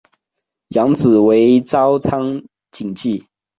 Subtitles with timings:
[0.69, 3.27] 养子为朝仓景纪。